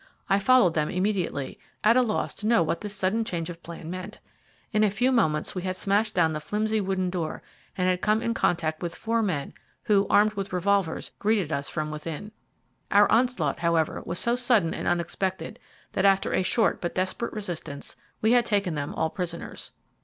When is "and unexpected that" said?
14.73-16.03